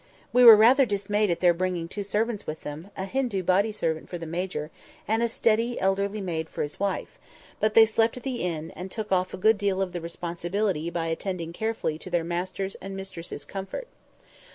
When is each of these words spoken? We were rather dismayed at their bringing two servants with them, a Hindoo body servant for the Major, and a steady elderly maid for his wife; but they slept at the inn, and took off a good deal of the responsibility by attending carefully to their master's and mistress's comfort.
We 0.33 0.43
were 0.43 0.55
rather 0.55 0.83
dismayed 0.83 1.29
at 1.29 1.41
their 1.41 1.53
bringing 1.53 1.87
two 1.87 2.01
servants 2.01 2.47
with 2.47 2.61
them, 2.61 2.89
a 2.97 3.05
Hindoo 3.05 3.43
body 3.43 3.71
servant 3.71 4.09
for 4.09 4.17
the 4.17 4.25
Major, 4.25 4.71
and 5.07 5.21
a 5.21 5.27
steady 5.27 5.79
elderly 5.79 6.21
maid 6.21 6.49
for 6.49 6.63
his 6.63 6.79
wife; 6.79 7.19
but 7.59 7.75
they 7.75 7.85
slept 7.85 8.17
at 8.17 8.23
the 8.23 8.37
inn, 8.41 8.71
and 8.75 8.89
took 8.89 9.11
off 9.11 9.31
a 9.31 9.37
good 9.37 9.59
deal 9.59 9.79
of 9.79 9.91
the 9.93 10.01
responsibility 10.01 10.89
by 10.89 11.05
attending 11.05 11.53
carefully 11.53 11.99
to 11.99 12.09
their 12.09 12.23
master's 12.23 12.73
and 12.81 12.95
mistress's 12.97 13.45
comfort. 13.45 13.87